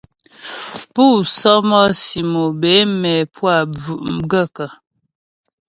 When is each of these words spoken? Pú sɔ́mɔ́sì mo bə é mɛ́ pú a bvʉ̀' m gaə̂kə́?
Pú 0.93 1.05
sɔ́mɔ́sì 1.37 2.21
mo 2.31 2.43
bə 2.59 2.69
é 2.79 2.81
mɛ́ 3.01 3.15
pú 3.33 3.43
a 3.55 3.57
bvʉ̀' 3.73 4.03
m 4.15 4.17
gaə̂kə́? 4.31 4.69